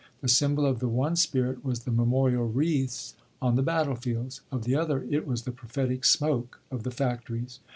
The 0.21 0.27
symbol 0.27 0.65
of 0.65 0.79
the 0.79 0.87
one 0.87 1.15
spirit 1.15 1.63
was 1.63 1.81
the 1.81 1.91
memorial 1.91 2.47
wreaths 2.47 3.13
on 3.39 3.55
the 3.55 3.61
battlefields; 3.61 4.41
of 4.51 4.63
the 4.63 4.73
other 4.75 5.03
it 5.11 5.27
was 5.27 5.43
the 5.43 5.51
prophetic 5.51 6.05
smoke 6.05 6.59
of 6.71 6.81
the 6.81 6.89
factories. 6.89 7.59